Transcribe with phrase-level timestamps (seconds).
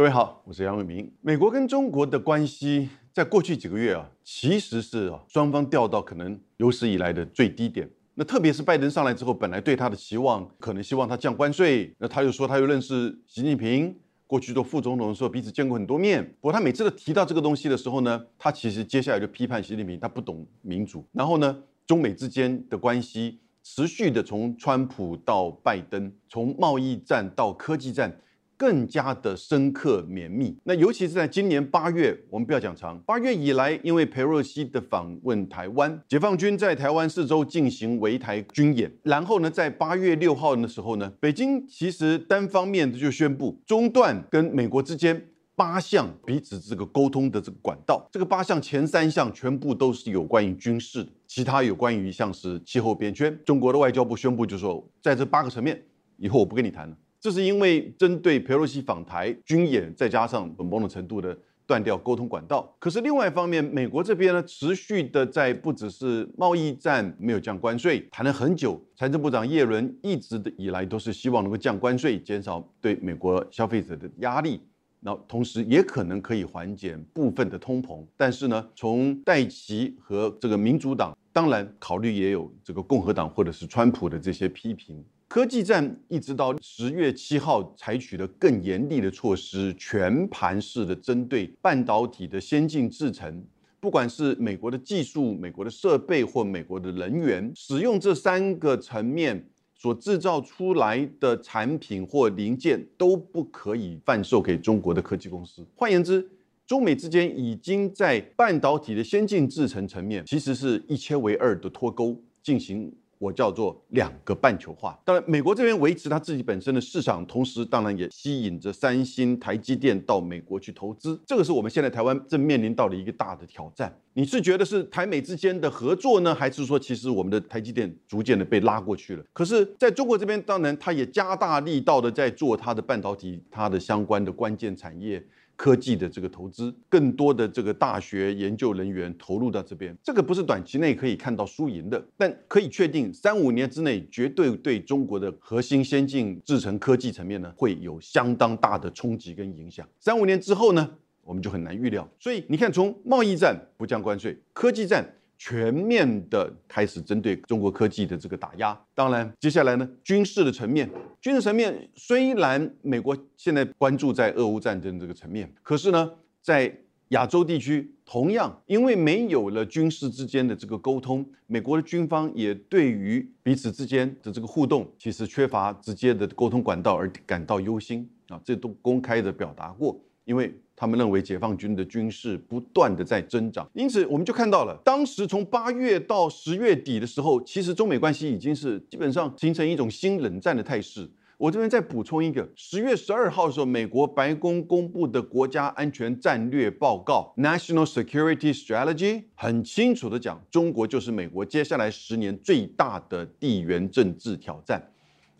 [0.00, 1.12] 各位好，我是杨伟明。
[1.20, 7.86] 美国跟中国的关系在过去几个月啊，其实是双方掉到可能有史以来的最低点。
[8.14, 13.94] 那特别是拜登上来之后，本来对他的期望可能希望他降关税，那他又说他又认识习近平，
[14.26, 16.24] 过去做副总统的时候彼此见过很多面。
[16.40, 21.04] 不过他每次都提到这个东西的时候呢，他其实接下来就批判习近平，他不懂民主。
[21.12, 21.54] 然后呢，
[21.86, 28.18] 中美之间的关系持续的从川普到拜登，从贸易战到科技战。
[28.60, 30.54] 更加的深刻绵密。
[30.64, 48.06] 那尤其是在今年八月，我们不要讲长，八月以来，因为佩洛西的访问台湾，解放军在台湾四周进行围台军演，然后呢，在八月六号的时候呢，北京其实单方面的就宣布中断跟美国之间八项彼此这个沟通的这个管道。
[48.12, 53.38] 这个八项前三项全部都是有关于军事的，其他有关于像是气候变迁。
[53.46, 55.82] 中国的外交部宣布就说，在这八个层面，
[56.18, 56.94] 以后我不跟你谈了。
[57.20, 62.74] 这是因为针对佩洛西访台军演，再加上某种程度的断掉沟通管道。
[62.78, 68.82] 可是另外一方面，美国这边呢，持续的在不只是贸易战没有降关税，谈了很久。
[68.96, 74.62] 财政部长耶伦一直以来都是希望能够降关税，减少对美国消费者的压力，
[75.00, 78.02] 那同时也可能可以缓解部分的通膨。
[78.16, 85.04] 但是呢，从戴奇和这个民主党，当然考虑也有这个共和党或者是川普的这些批评。
[85.30, 93.44] 科技战一直到十月七号，采取了更严厉的措施，全盘式的针对半导体的先进制程，
[93.78, 105.64] 不管是美国的技术、美国的设备或美国的人员，使用这三个层面所制造出来的产品或零件都不可以贩售给中国的科技公司。
[105.76, 106.28] 换言之，
[106.66, 112.92] 中美之间已经在半导体的先进制程层面，其实是一切为二的脱钩进行。
[113.20, 114.98] 我叫做两个半球化。
[115.04, 121.20] 当然，美国这边维持它自己本身的市场，同时当然也吸引着三星、台积电到美国去投资。
[121.26, 123.94] 这个是我们现在台湾正面临到的一个大的挑战。
[124.14, 129.22] 你是觉得是台美之间的合作呢，还是说其实我们的台积电逐渐的被拉过去了？
[129.34, 135.22] 可是在中国这边，当然它也加大力道的在做它的半导体、它的相关的关键产业。
[135.60, 149.86] 科技的这个投资，更多的这个大学研究人员投入到这边，这个不是短期内可以看到输赢的，但可以确定，三五年之内绝对对中国的核心先进制程科技层面呢，会有相当大的冲击跟影响。
[149.98, 150.90] 三五年之后呢，
[151.22, 152.08] 我们就很难预料。
[152.18, 155.14] 所以你看，从贸易战不降关税，科技战。
[155.40, 160.86] 全面的开始针对中国科技的这个打压，当然接下来呢，军事的层面，
[161.18, 166.12] 军事层面虽然美国现在关注在俄乌战争这个层面，可是呢，
[166.42, 166.70] 在
[167.08, 178.06] 亚洲地区同样因为没有了军事之间的这个沟通，美国的军方也对于彼此之间的这个互动，其实缺乏直接的沟通管道而感到忧心。
[178.28, 180.00] 啊，这都公开的表达过，
[180.30, 180.54] 因为。
[180.80, 191.06] 他们认为解放军的军事不断的在增长，因此我们就看到了，当时从八月到十月底的时候，其实中美关系已经是基本上形成一种新冷战的态势。
[191.36, 204.82] 我这边再补充一个，十月十二号的时候，美国白宫公布的国家安全战略报告 （National Security Strategy） 很清楚的讲，中国就是美国接下来十年最大的地缘政治挑战。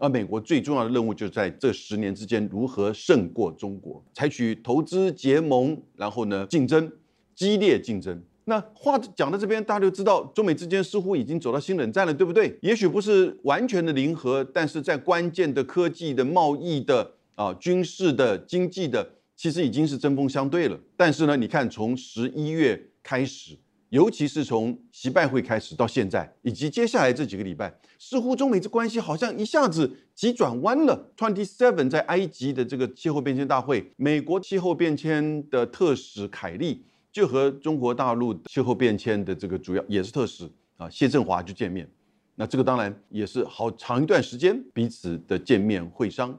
[0.00, 6.90] 而美国最重要的任务，就在这十年之间如何胜过中国，采取投资结盟，然后呢竞争，
[7.34, 8.18] 激烈竞争。
[8.46, 12.58] 那话讲到这边，大家就知道中美之间似乎已经走到新冷战了，对不对？
[12.62, 19.06] 也许不是完全的零和，但是在关键的科技的、贸易的、啊军事的、经济的，
[19.36, 20.80] 其实已经是针锋相对了。
[20.96, 23.58] 但是呢，你看从十一月开始。
[23.90, 31.10] 尤其是从习拜会开始到现在，以及接下来这几个礼拜，似乎中美这关系好像一下子急转弯了。
[31.16, 41.90] Twenty Seven 在埃及的这个气候变迁大会，美国气候变迁的特使凯利就和中国大陆气候变迁的这个主要也是特使啊谢振华就见面。
[42.36, 46.30] 那这个当然也是好长一段时间彼此的见面会商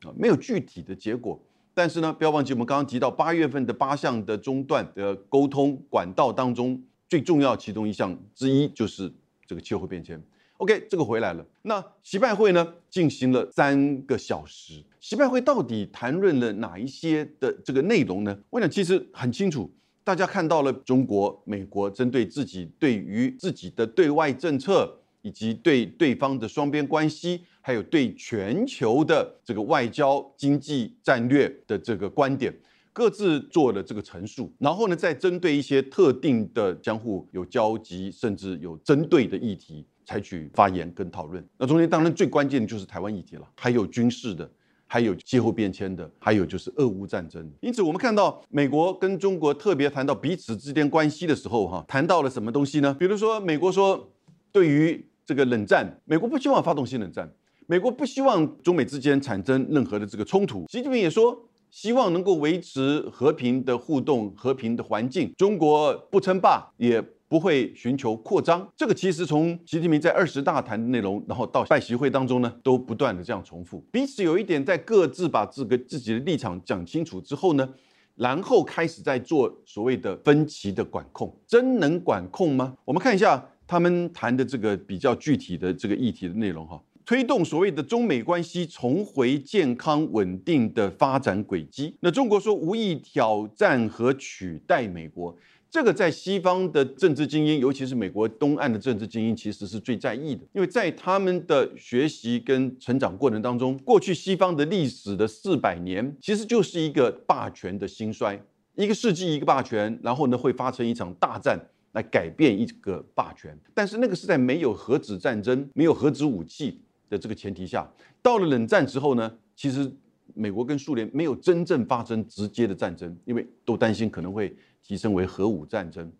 [0.00, 1.40] 啊，没有具体的结果。
[1.72, 6.82] 但是呢，不要忘记我们刚刚提到八月份的八项的中断的沟通管道当中。
[7.08, 9.12] 最重要其中一项之一就是
[9.46, 10.20] 这个气候变迁。
[10.58, 11.44] OK，这个回来了。
[11.62, 14.82] 那习拜会呢进行了三个小时。
[15.00, 18.36] 习拜会到底谈论了哪一些的这个内容呢？
[18.50, 19.70] 我想其实很清楚，
[20.02, 32.52] 大家看到了中国、美国针对自己对于自己的对外政策，以及对对方的双边关系，还有对全球的这个外交、经济战略的这个观点。
[32.96, 41.46] 各自做了这个陈述，然后呢，再针对一些特定的相互有交集，甚至有针对的议题，采取发言跟讨论。
[41.58, 44.50] 那中间当然最关键的就是台湾议题了，还有军事的，
[44.86, 47.46] 还有气候变迁的，还有就是俄乌战争。
[47.60, 52.96] 因此，我们看到美国跟中国特别谈到彼此之间关系的时候，哈，谈到了什么东西呢？
[52.98, 54.10] 比如说，美国说
[54.50, 57.30] 对于这个冷战，美国不希望发动新冷战，
[57.66, 60.64] 美国不希望中美之间产生任何的这个冲突。
[60.70, 61.38] 习近平也说。
[61.76, 65.30] 希望能够维持和平的互动、和平的环境。
[65.36, 68.66] 中国不称霸，也不会寻求扩张。
[68.74, 73.84] 这个其实从习近平在二十大谈的内容，然后到拜习会当中呢，都不断的这样重复。
[73.92, 77.68] 彼此有一点在各自把这个自己的立场讲清楚之后呢，
[78.14, 81.30] 然后开始在做所谓的分歧的管控。
[81.46, 82.74] 真能管控吗？
[82.86, 86.80] 我们看一下他们谈的这个比较具体的这个议题的内容哈。
[87.06, 91.94] 推动所谓的中美关系重回健康稳定的发展轨迹。
[92.00, 95.32] 那中国说无意挑战和取代美国，
[95.70, 100.42] 这个在西方的政治精英，尤其是美国东岸的政治精英，其实是最在意的。
[100.52, 108.36] 因为在他们的学习跟成长过程当中，过去西方的历史的四百年，其实就是一个霸权的兴衰，
[108.74, 111.56] 一个世纪一个霸权，然后呢会发生一场大战
[111.92, 113.56] 来改变一个霸权。
[113.72, 116.80] 但是那个是在没有核子战争、没有核子武器。
[117.08, 117.88] 的这个前提下，
[118.22, 119.90] 到了冷战之后呢，其实
[120.34, 126.10] 美国跟苏联没有真正发生直接的战争，因为都担心可能会提升为核武战争。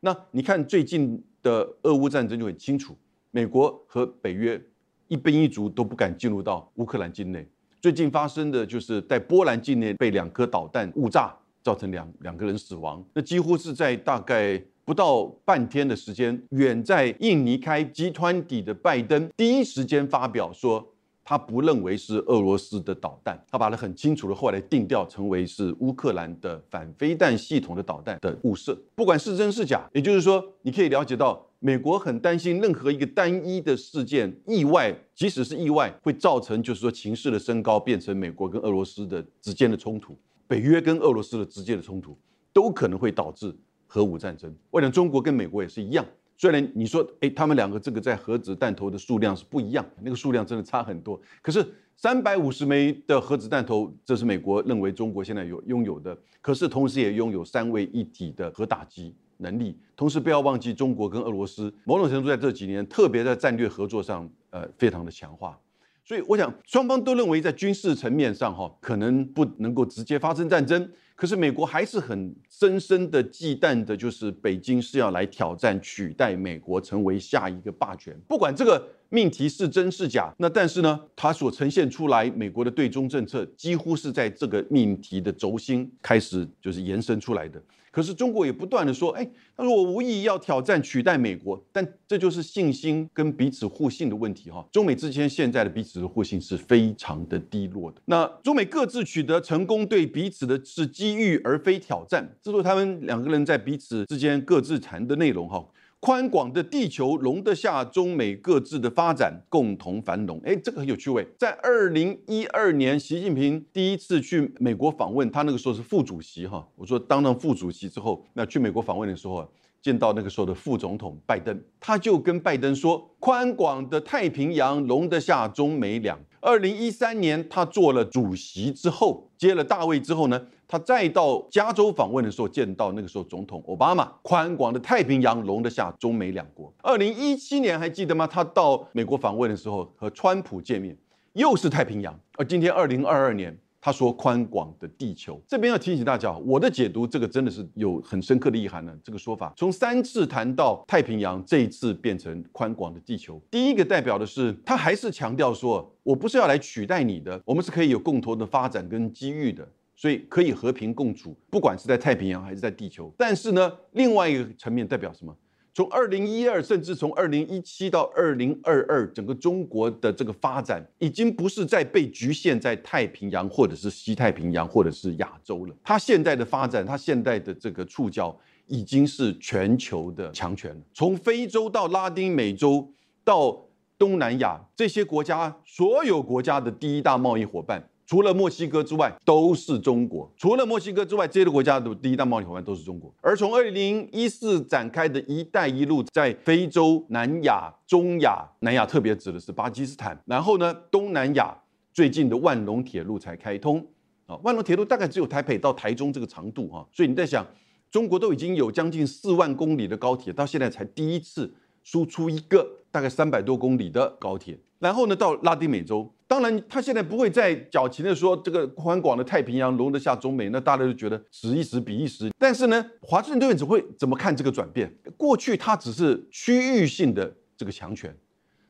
[0.00, 2.96] 那你看最近的俄乌战争就很清楚，
[3.30, 4.60] 美国和北约
[5.08, 7.46] 一兵一卒都不敢进入到乌克兰境内。
[7.80, 13.04] 最近发生的就是在波兰境内被两颗导弹误炸，造成两两个人死亡。
[13.14, 14.62] 那几乎是在大概。
[14.84, 20.84] 不到半天的时间，远在印尼开集团底的拜登第一时间发表说，
[21.24, 28.76] 他不认为是俄罗斯的导弹，他把它很清楚的后来定调成为是乌克兰的反飞弹系统的导弹的误射。
[28.96, 40.16] 不管是真是假，也就是说，你可以了解到，美国很担心任何一个单一的事件意外，即使是意外，会造成就是说情势的升高，变成美国跟俄罗斯的之间的冲突，
[40.48, 42.18] 北约跟俄罗斯的直接的冲突，
[42.52, 43.54] 都可能会导致。
[43.92, 46.02] 核武战争，我想中国跟美国也是一样。
[46.38, 51.20] 虽然你说，哎，他们两个这个在核子弹头的数量是不一样，那个数量真的差很多。
[51.42, 51.62] 可是
[51.94, 59.78] 三百五十枚的核子弹头，这是美国认为中国现在有拥有的，可是同时也拥有三位一体的核打击能力。
[59.94, 65.60] 同时不要忘记，中国跟俄罗斯某种程度在这几年，特别在战略合作上，呃，非常的强化。
[66.02, 70.90] 所以我想，双方都认为在军事层面上，哈，可能不能够直接发生战争。
[71.14, 78.16] 可是美国还是很深深的忌惮的，就是北京是要来挑战、取代美国，成为下一个霸权。
[78.26, 87.62] 不管这个命题是真是假，那但是呢，它所呈现出来美国的对中政策，几乎是在这个命题的轴心开始就是延伸出来的。
[87.92, 89.24] 可是中国也不断的说，哎，
[89.54, 94.66] 他说我无意要挑战取代美国，但这就是信心跟彼此互信的问题哈。
[94.72, 98.00] 中美之间现在的彼此的互信是非常的低落的。
[98.06, 105.62] 那中美各自取得成功，对彼此的是机遇而非挑战，这是他们两个人在彼此之间各自谈的内容哈。
[106.04, 110.40] 宽广的地球容得下中美各自的发展，共同繁荣。
[110.44, 111.24] 哎，这个很有趣味。
[111.38, 116.66] 在二零一二年，习近平第一次去美国访问，他那个时候是副主席哈。
[116.74, 119.48] 我说当上副主席之后，那去美国访问的时候，
[119.80, 126.18] 见到那个时候的副总统拜登，他就跟拜登说：宽广的太平洋容得下中美两。
[126.40, 130.48] 二零一三年，他做了主席之后，接了大位之后呢？
[130.72, 136.72] 他再到加州访问的时候，见到那个时候总统奥巴马，宽广的太平洋容得下中美两国。
[136.82, 138.26] 二零一七年还记得吗？
[138.26, 140.96] 他到美国访问的时候和川普见面，
[141.34, 142.18] 又是太平洋。
[142.38, 145.38] 而今天二零二二年，他说宽广的地球。
[145.46, 148.96] 这边要提醒大家，我的解读这个真的是有很深刻的意涵呢。
[149.04, 153.38] 这个说法从三次谈到太平洋，这一次变成宽广的地球。
[153.50, 159.68] 第一个代表的是他还是强调说，我不是要来取代你的，我们是可以有共同的发展跟机遇的。
[159.94, 163.12] 所以可以和平共处，不管是在太平洋还是在地球。
[163.16, 165.36] 但是呢，另外一个层面代表什么？
[165.74, 175.74] 从二零一二，甚至从二零一七到二零二二，整个中国的这个发展已经不是在被局限在太平洋，或者是西太平洋，或者是亚洲了。
[175.82, 180.80] 它现在的发展，它现在的这个触角已经是全球的强权了。
[180.92, 182.92] 从非洲到拉丁美洲
[183.24, 183.64] 到
[183.96, 187.88] 东南亚这些国家，所有国家的第一大贸易伙伴。
[188.04, 190.30] 除了墨西哥之外，都是中国。
[190.36, 193.14] 除了墨西哥之外，这些国家的第一大贸易伙伴都是中国。
[193.20, 200.20] 而从二零一四展开的一带一路，在非洲、南亚、中亚，南亚特别指的是巴基斯坦。
[200.26, 201.56] 然后呢，东南亚
[201.94, 203.86] 最近的万隆铁路才开通
[204.26, 207.46] 啊，万隆铁路大概只有台北到台中这个长度哈，所以你在想，
[207.90, 214.58] 中国都已经有将近四万公里的高铁，到现在才第一次输出一个大概三百多公里的高铁。
[214.80, 216.12] 然后呢，到拉丁美洲。
[216.32, 222.30] 当然，他现在不会再矫情的说这个宽广的太平洋容得下中美，那大家都觉得此一时比一时。
[222.38, 224.90] 但是呢，华盛顿只会怎么看这个转变？
[225.18, 228.16] 过去它只是区域性的这个强权，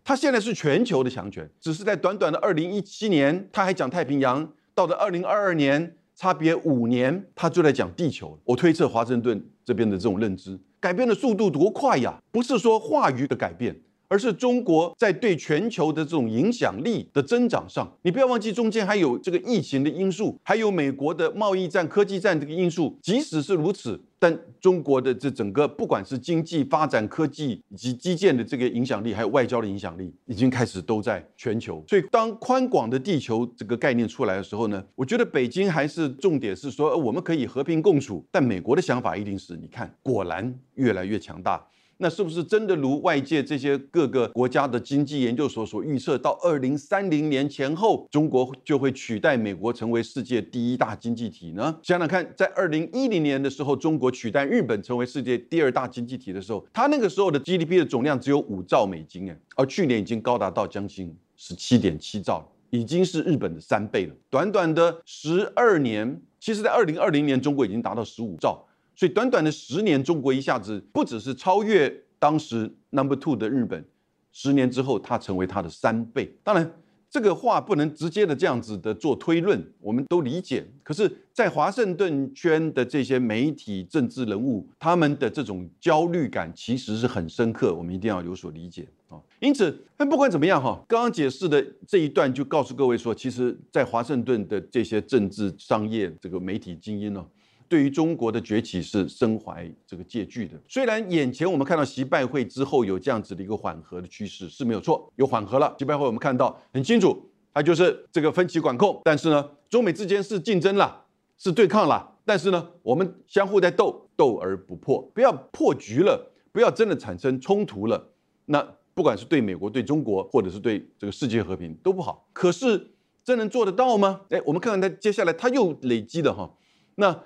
[0.03, 1.49] 它现在是全球的强权。
[1.61, 8.37] 只是在短短的二零一七年，他还讲太平洋，到了二零二二年，差别五年，他就在讲地球。
[8.43, 12.21] 我推测华盛顿这边的这种认知改变的速度多快呀！
[12.33, 13.81] 不是说话语的改变。
[14.13, 22.95] 而是中国在对全球的这种影响力的增长上，你不要忘记中间还有这个疫情的因素，还有美国的贸易战、科技战这个因素。
[23.01, 31.83] 即使是如此，但中国的这整个不管是经济发展、科技以及基建的这个影响力，还有外交的影响力，已经开始都在全球。
[31.89, 38.23] 所以，当宽广的地球这个概念出来的时候呢，我觉得北京还是重点是说，我们可以和平共处。
[38.31, 41.67] 但美国的想法一定是，你看，果然越来越强大。
[42.03, 51.79] 那是不是真的如外界这些各个国家的经济研究所所预测，到二零三零年前后，中国就会取代美国成为世界第一大经济体呢？
[51.81, 64.15] 想想看，在二零一零年的时候，中国取代日本成为世界第二大经济体的时候，它那个时候的 GDP 的总量只有五兆美金，哎，而去年已经高达到将近十七点七兆，已经是日本的三倍了。
[64.29, 68.67] 短短的十二年，其实在二零二零年，中国已经达到十五兆。
[68.95, 73.85] 所以短短的十年，中国一下子不只是超越当时 number two 的日本，
[74.33, 76.33] 十年之后，它成为它的三倍。
[76.45, 76.73] 当然，
[77.11, 80.65] 这个话不能直接的这样子的做推论，我们都理解。
[80.83, 89.21] 可是，在华盛顿圈的这些媒体、政治人物，他们的这种焦虑感其实是很深刻，我们一定要有所理解啊。
[89.41, 97.27] 因此，但不管怎么样哈，刚刚解释的这一段就告诉各位说，其实，在华盛顿的这些政治、商业这个媒体精英呢。
[97.73, 100.61] 对于中国的崛起是深怀这个戒惧的。
[100.69, 105.75] 虽然眼前我们看到习拜会之后有这样子的一个缓和的趋势是没有错，有缓和了。
[105.79, 109.01] 习拜会我们看到很清楚，它就是这个分歧管控。
[109.05, 111.07] 但是呢，中美之间是竞争了，
[111.39, 112.19] 是对抗了。
[112.27, 118.11] 但是呢，我们相互在斗，斗而不破，不要破局了，不要真的产生冲突了。
[118.45, 118.63] 那
[118.93, 122.29] 不管是对美国、对中国，或者是对这个世界和平都不好。
[122.35, 122.91] 可是
[123.25, 124.21] 真能做得到吗？
[124.29, 126.53] 哎，我们看看他接下来他又累积了哈，
[126.97, 127.19] 那。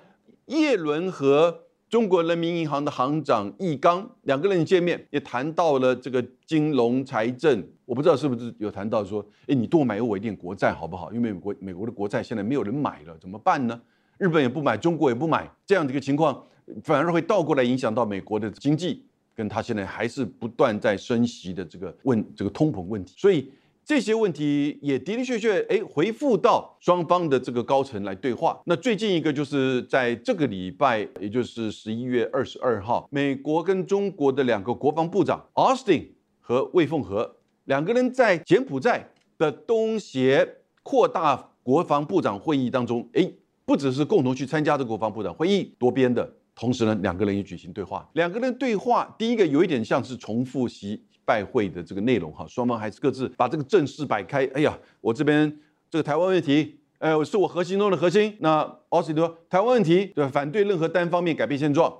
[0.47, 7.65] 叶伦和中国人民银行的行长易纲两个人见面，也谈到了这个金融财政。
[7.85, 11.11] 我不知道是不是有谈到说，哎，你多买我一点国债好不好？
[11.11, 13.79] 因为美国美国的国债现在没有人买了，怎么办呢？
[14.17, 16.41] 日本也不买，中国也不买，这样的一个情况，
[16.81, 19.03] 反而会倒过来影响到美国的经济，
[19.35, 23.51] 跟他现在还是不断在升息的这个问这个通膨问题，所以。
[23.87, 28.61] 这些问题也的的确确，哎，回复到双方的这个高层来对话。
[28.65, 36.05] 那最近一个就是在这个礼拜，也就是十一月二十二号，美国跟中国的两个国防部长 Austin
[36.41, 43.31] 和魏凤和两个人在柬埔寨的东协扩大国防部长会议当中，哎，
[43.63, 48.05] 不只是共同去参加这国防部长会议，多边的，同时呢，两个人也举行对话。
[48.15, 51.05] 两个人对话，第一个有一点像是重复习。
[51.27, 54.49] 拜会的这个内容哈，双方还是各自把这个正式摆开。
[54.53, 58.33] 哎呀，我这边这个台湾问题，哎，是我核心中的核心。
[58.39, 60.25] 那奥斯汀说台湾问题，对？
[60.29, 61.93] 反对任何单方面改变现状。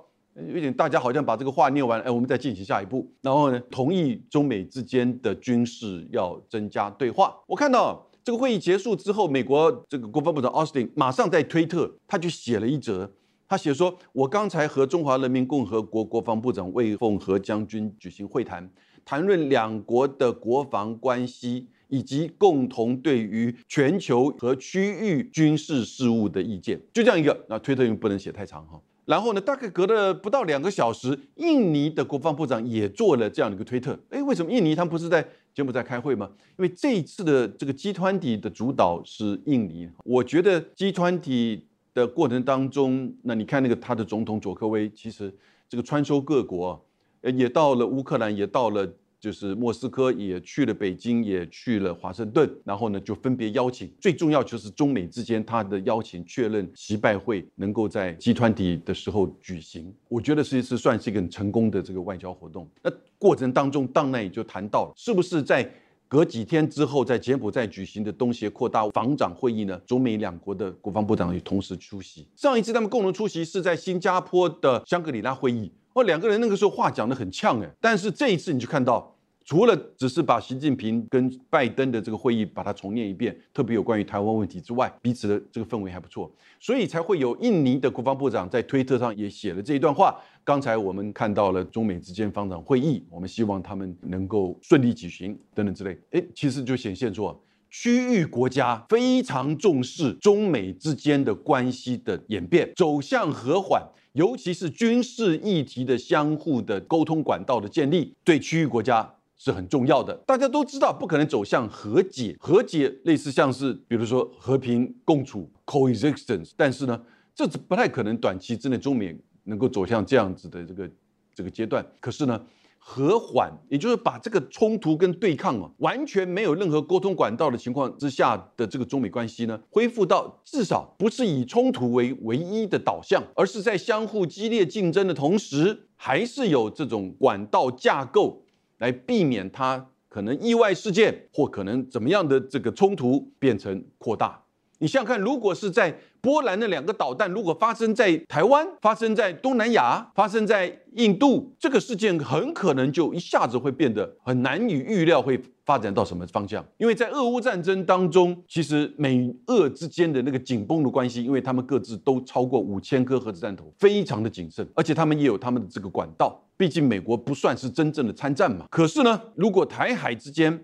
[0.46, 3.06] 有点大家好像把这个话念完，哎，我们再进行下一步。
[3.20, 7.36] 然后呢，同意中美之间的军事要增加对话。
[7.46, 13.10] 我看到这个会议结束之后，美国这个国防部长奥斯汀马上在推特，他就写了一则，
[13.48, 18.70] 他写说：“我刚才和中华人民共和国国防部长魏凤和将军举行会谈。”
[19.08, 27.46] 谈论两国的国防关系，以及共同对于全球和区域军事事务的意见，就这样一个。
[27.48, 28.78] 那推特又不能写太长哈。
[29.06, 33.98] 然后呢，大概隔了不到两个小时，印尼的国防部长也做了这样的一个推特。
[34.10, 36.30] 哎，为什么印尼他们不是在柬埔寨开会吗？
[36.58, 39.88] 因为这一次的这个集团体的主导是印尼。
[40.04, 45.34] 我觉得集团体的过程当中，那你看那个他的总统佐科威，其实
[45.66, 46.84] 这个穿梭各国。
[47.22, 48.88] 也到了乌克兰，也到了
[49.20, 53.90] 就是莫斯科，也去了北京，也去了华盛顿，然后呢，就分别邀请。
[54.00, 62.68] 最重要就是中美之间，他的邀请确认习拜会能够在集团体的时候举行，我觉得是一次算是一个很成功的这个外交活动。
[62.82, 65.68] 那过程当中，当然也就谈到了，是不是在
[66.06, 69.76] 隔几天之后，在柬埔寨举行的东协扩大防长会议呢？
[69.84, 72.28] 中美两国的国防部长也同时出席。
[72.36, 75.72] 上一次他们共同出席是在新加坡的香格里拉会议。
[75.98, 79.12] 哦，两个人那个时候话讲得很呛哎，但是这一次你就看到，
[79.44, 90.16] 除了只是把习近平跟拜登的这个会议把它重念一遍，特别有关于台湾问题之外，彼此的这个氛围还不错，所以才会有印尼的国防部长在推特上也写了这一段话。
[90.44, 95.98] 刚才我们看到了中美之间方长会议，我们希望他们能够顺利举行等等之类。
[96.12, 97.26] 哎，其实就显现出
[97.70, 103.82] 区域国家非常重视中美之间的关系的演变，走向和缓，
[104.12, 110.14] 尤其是军事议题的相互的沟通管道的建立，对区域国家是很重要的。
[110.26, 117.00] 大家都知道，不可能走向和解，和解类似像是比如说和平共处 （coexistence），但是呢，
[117.34, 120.90] 这是不太可能短期之内中美能够走向这样子的这个
[121.34, 121.84] 这个阶段。
[122.00, 122.40] 可是呢？
[122.78, 138.42] 和缓，也就是把这个冲突跟对抗啊，完全没有任何沟通管道的情况之下的这个中美关系呢，恢复到至少不是以冲突为唯一的导向，而是在相互激烈竞争的同时，还是有这种管道架构
[138.78, 144.42] 来避免它可能意外事件或可能怎么样的这个冲突变成扩大。
[144.80, 156.64] 你想想看，如果是在波兰的两个导弹，如果发生在台湾、发生在东南亚、发生在印度，这个事件很可能就一下子会变得很难以预料，会发展到什么方向？
[156.78, 166.40] 因为在俄乌战争当中，其实美俄之间的那个紧绷的关系，因为他们各自都超过五千颗核子弹头，非常的谨慎，而且他们也有他们的这个管道。
[166.56, 168.66] 毕竟美国不算是真正的参战嘛。
[168.68, 170.60] 可是呢，如果台海之间，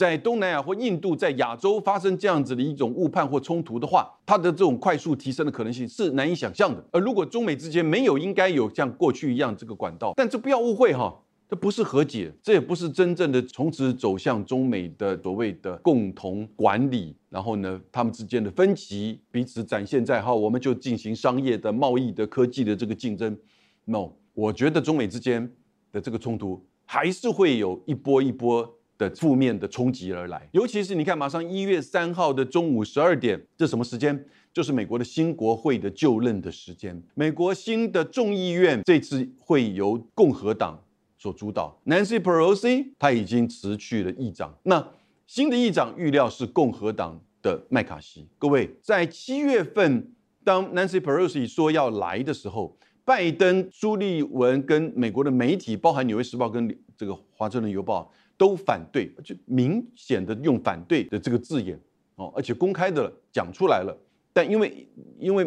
[0.00, 6.82] 在东南亚或印度，在亚洲发生这样子的一种误判或冲突的话，它的这种快速提升的可能性是难以想象的。
[6.90, 11.14] 而如果中美之间没有应该有像过去一样这个管道，但这不要误会哈，
[11.46, 17.14] 这不是和解，这也不是真正的从此走向中美的所谓的共同管理。
[17.28, 23.36] 然后呢，他们之间的分歧彼此展现在哈，我们就进行商业的、贸易的、科技的这个竞争。
[23.84, 25.52] No，我觉得中美之间
[25.92, 28.78] 的这个冲突还是会有一波一波。
[29.00, 34.26] 的负面的冲击而来，尤其是你看，马上一月三号的中午十二点，这什么时间？
[34.52, 37.02] 就是美国的新国会的就任的时间。
[37.14, 40.78] 美国新的众议院这次会由共和党
[41.16, 44.86] 所主导，Nancy Pelosi 他已经辞去了议长，那
[45.26, 48.28] 新的议长预料是共和党的麦卡锡。
[48.38, 50.12] 各位，在七月份，
[50.44, 58.12] 当 Nancy Pelosi 说要来的时候，拜登、朱立文跟美国的媒体，包含《纽约时报》跟这个《华盛顿邮报》。
[58.40, 61.78] 都反对，就明显的用反对的这个字眼
[62.14, 63.94] 哦，而且公开的讲出来了。
[64.32, 65.44] 但因为因为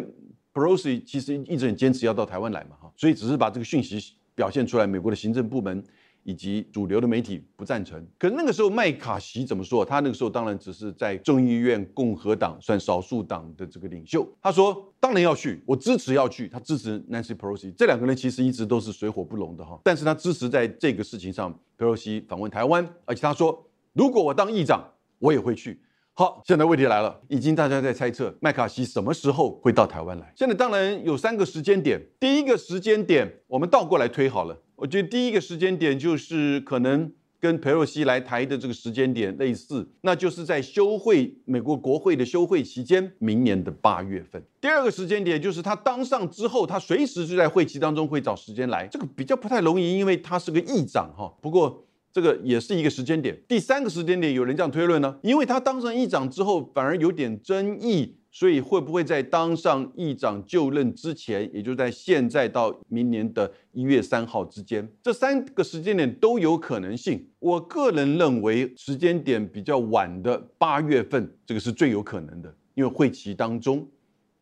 [0.52, 5.82] Pelosi 其实一直很坚持要到台湾来嘛哈，所以只是把这个讯息表现出来，美国的行政部门。
[6.24, 9.84] 以及主流的媒体不赞成，可那个时候麦卡锡怎么说？
[9.84, 14.26] 他那个时候当然只是在众议院共和党算少数党的这个领袖。
[14.40, 17.72] 他说：“当然要去，我支持要去。”他支持 Nancy Pelosi。
[17.76, 19.78] 这两个人其实一直都是水火不容的哈。
[19.84, 24.82] 但是他支持在这个事情上，Pelosi 访问台湾，而且他说：“如果我当议长，
[25.18, 25.80] 我也会去。”
[26.16, 30.32] 好，现在问题来了，已经大家在猜测麦卡锡什么时候会到台湾来。
[30.36, 34.56] 现在当然有三个时间点，第一个时间点我们倒过来推好了。
[34.76, 44.40] 我觉得第一个时间点就是可能跟佩洛西来台的这个时间点类似，那就是在休会美国国会的休会期间，明年的八月份。
[44.60, 51.34] 第二个时间点就是他当上之后，他随时就在会期当中会找时间来，这个比较不太容易，因为他是个议长哈。
[51.42, 53.36] 不过这个也是一个时间点。
[53.46, 58.14] 第三个时间点，有人这样推论呢，因为他当上议长之后，反而有点争议。
[58.36, 67.24] 所以会不会在当上议长就任之前，也就在现在到明年的一月三号之间，这三个时间点都有可能性。
[67.38, 73.86] 我个人认为时间点比较晚的八月份，这个是最有可能的，因为会期当中，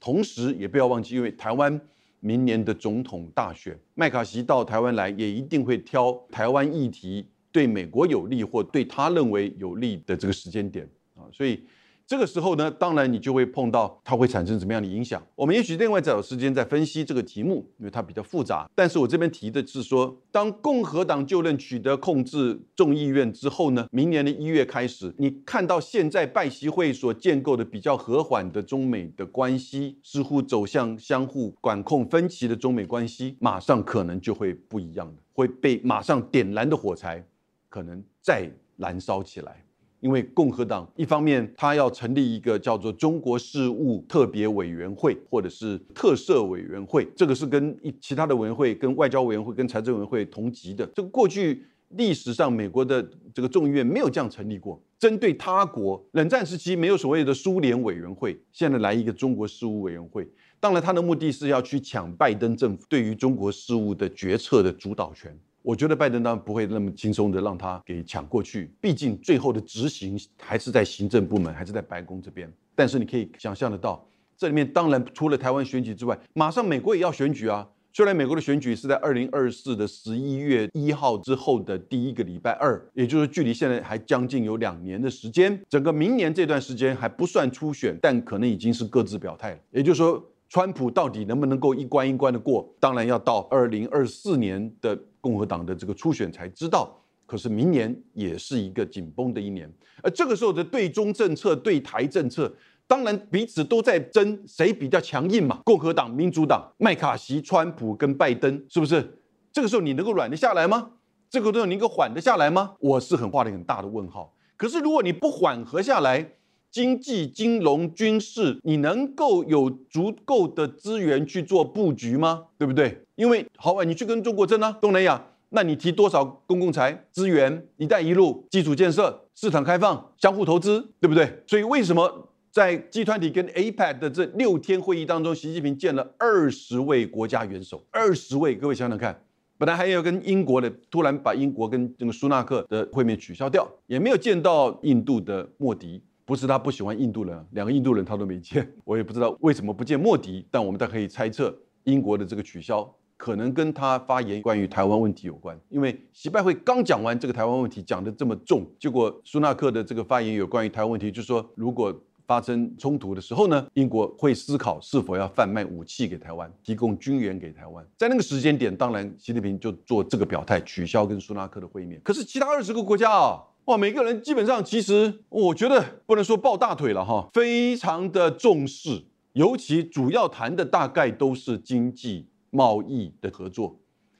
[0.01, 1.79] 同时也不要忘记，因为台湾
[2.21, 11.62] 明年的总统大选，麦卡锡到台湾来，也一定会挑台湾议题对美国有利或对他认为有利的这个时间点啊，所以。
[12.05, 15.25] 这个时候呢，当然你就会碰到它会产生什么样的影响。
[15.35, 18.69] 我们也许另外再有时间再分析这个题目，因为它比较复杂。
[18.75, 37.25] 但是我这边提的是说，当共和党就任取得控制众议院之后呢，明年的一月开始，你看到现在拜习会所建构的比较和缓的中美的关系，似乎走向相互管控分歧的中美关系，马上可能就会不一样的，会被马上点燃的火柴，
[37.73, 39.65] 可能再燃烧起来。
[40.01, 50.85] 因为共和党一方面，他要成立一个叫做中国事务特别委员会，或者是特设委员会，这个是跟一其他的委员会、跟外交委员会、跟财政委员会同级的。
[50.93, 53.01] 这个过去历史上美国的
[53.33, 60.29] 这个众议院没有这样成立过，针对他国冷战时期没有所谓的苏联委员会，现在来一个中国事务委员会。
[60.59, 65.39] 当然，他的目的是要去抢拜登政府对于中国事务的决策的主导权。
[65.62, 72.53] 我觉得拜登当然不会那么轻松的让他给抢过去，毕竟最后的执行还是在行政部门，还是在白宫这边。
[72.75, 74.05] 但是你可以想象得到，
[74.37, 77.68] 这里面当然除了台湾选举之外，马上美国也要选举啊。
[77.94, 89.59] 虽然美国的选举是在二零二四的十一月一号之后的第一个礼拜二，也就是距离现在还将近有两年的时间，整个明年这段时间还不算初选，但可能已经是各自表态了。
[89.72, 96.95] 也就是说，川普到底能不能够一关一关的过，当然要到二零二四年的共和党的这个初选才知道。
[97.25, 99.67] 可是明年也是一个紧绷的一年，
[100.03, 102.55] 而这个时候的对中政策、对台政策。
[102.87, 105.62] 当然，彼此都在争谁比较强硬嘛。
[105.65, 109.23] 共和党、民主党、麦卡锡、川普跟拜登，是不是？
[109.51, 110.91] 这个时候你能够软得下来吗？
[111.31, 112.75] 这个时候你能够缓得下来吗？
[112.79, 114.35] 我是很画了很大的问号。
[114.59, 116.33] 可是如果你不缓和下来，
[116.73, 122.47] 经济、金融、军事，你能够有足够的资源去做布局吗？
[122.57, 122.99] 对不对？
[123.15, 127.69] 因为好啊，你去跟中国争啊，东南亚，那你提多少公共财资源？
[127.77, 131.43] 一带一路、基础建设、市场开放、相互投资，对不对？
[131.47, 132.29] 所以为什么？
[132.51, 139.23] 在集团体跟 APEC 的这六天会议当中，习近平见了二十位国家元首，二十位，各位想想看，
[139.57, 152.91] 本来还要跟英国的，突然把英国跟这个苏纳克的会面取消掉，也没有见到印度的莫迪，不是他不喜欢印度人，两个印度人他都没见， 我也不知道为什么不见莫迪，但我们大可以猜测，英国的这个取消。
[153.17, 167.87] 可能跟他发言关于台湾问题有关，因为习拜会刚讲完这个台湾问题，讲的这么重，结果苏纳克的这个发言有关于台湾问题，就说如果发生冲突的时候呢，英国会思考是否要贩卖武器给台湾，提供军援给台湾。
[167.97, 172.01] 在那个时间点，当然习近平就做这个表态，取消跟苏纳克的会面。
[172.03, 182.27] 可是其他二十个国家啊，哇，每个人基本上其实我觉得不能说抱大腿了哈，非常的重视，尤其主要谈的大概都是经济。
[182.55, 183.75] 贸易的合作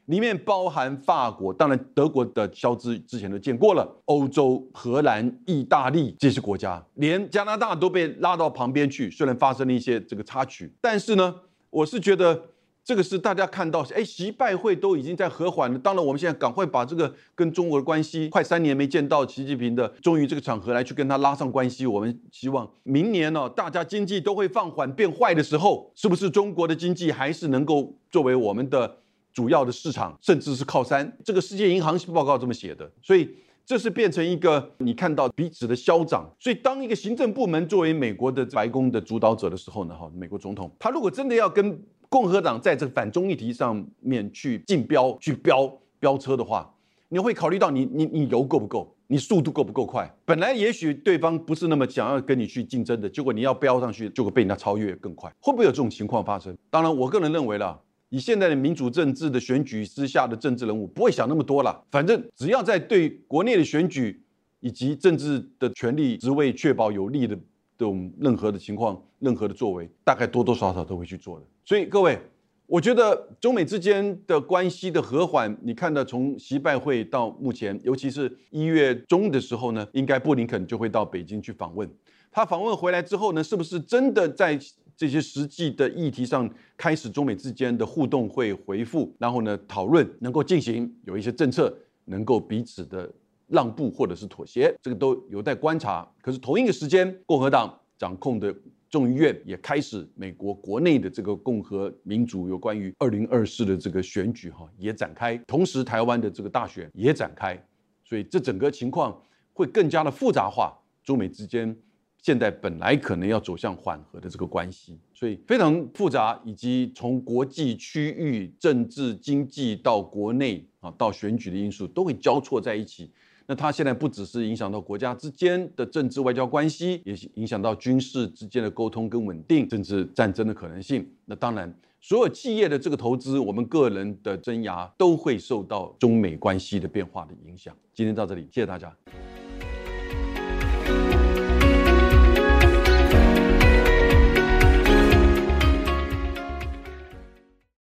[0.07, 9.11] 里面包含法国，当然德国的消资之前都见过了，欧洲、荷兰、意大利这些国家，连加拿大都被拉到旁边去。
[9.11, 11.35] 虽然发生了一些这个插曲，但是呢，
[11.69, 12.43] 我是觉得。
[12.85, 15.79] 这个是大家看到，哎，习拜会都已经在和缓了。
[15.79, 21.87] 当然，我们现在赶快把这个跟中国的关系，快三年没见到习近平的，终于这个场合来去跟他拉上关系。
[21.87, 28.99] 我们希望明年呢，大家经济都会放缓变坏的时候，是不是中国的经济还是能够作为我们的
[29.33, 31.17] 主要的市场，甚至是靠山？
[31.25, 33.31] 这个世界银行报告这么写的，所以
[33.65, 36.29] 这是变成一个你看到彼此的消长。
[36.41, 41.81] 所以当一个行政部门作为美国的白宫的主导者的时候呢，哈，美国总统他如果真的要跟
[42.13, 45.67] 共和党在这个反中议题上面去竞标、去飙
[45.99, 46.71] 飙车的话，
[47.09, 50.15] 你会考虑到你你你油够不够，你速度够不够快？
[50.27, 55.33] 本来也许对方不是那么想要跟你去竞争的，结果你要飙上去，就会被人家超越更快。
[55.41, 56.55] 会不会有这种情况发生？
[56.69, 61.83] 当然，我个人认为了，以现在的民主政治的选举之下的政治人物不会想那么多了。
[61.91, 64.23] 反正只要在对国内的选举
[64.61, 67.39] 以及政治的权利职位确保有利的。
[67.79, 71.47] 这种任何的情况、任何的作为，大概多多少少都会去做的。
[71.65, 72.19] 所以各位，
[72.67, 81.89] 我觉得中美之间的关系的和缓，你看到从习拜会到目前，尤其是一月中的时候呢，应该布林肯就会到北京去访问。
[82.31, 84.59] 他访问回来之后呢，是不是真的在
[84.97, 91.75] 这些实际的议题上开始中美之间的互动会回复，然后呢讨论能够进行有一些政策
[92.07, 93.11] 能够彼此的。
[93.49, 96.09] 让步或者是妥协，这个都有待观察。
[96.23, 98.55] 可是同一个时间，共和党掌控的
[98.93, 107.59] 众议院也开始美国国内的这个共和民主有关于二零二四的这个选举哈也展开，同时台湾的这个大选也展开，
[108.05, 109.19] 所以这整个情况
[109.55, 110.79] 会更加的复杂化。
[111.03, 111.75] 中美之间
[112.19, 123.11] 现在本来可能要走向缓和的这个关系，所以非常复杂，以及从国际、区域、政治、经济到国内啊到选举的因素都会交错在一起。
[123.53, 131.07] 那它现在不只是影响到国家之间的政治外交关系，也影响到军事之间的沟通跟稳定，甚至战争的可能性。
[131.27, 137.77] 那当然，所有企业的这个投资，我们个人的生涯都会受到中美关系的变化的影响。
[137.93, 138.91] 今天到这里，谢谢大家。